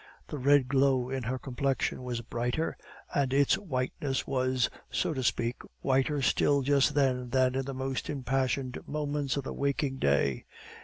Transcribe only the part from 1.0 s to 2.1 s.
in her complexion